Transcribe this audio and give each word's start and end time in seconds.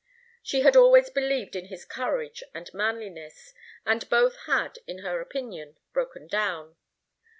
She 0.41 0.61
had 0.61 0.75
always 0.75 1.11
believed 1.11 1.55
in 1.55 1.65
his 1.65 1.85
courage 1.85 2.41
and 2.55 2.73
manliness, 2.73 3.53
and 3.85 4.09
both 4.09 4.35
had, 4.47 4.79
in 4.87 5.03
her 5.05 5.21
opinion, 5.21 5.77
broken 5.93 6.25
down. 6.25 6.75